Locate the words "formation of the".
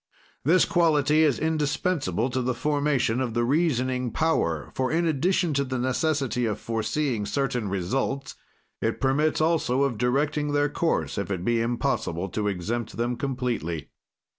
2.55-3.43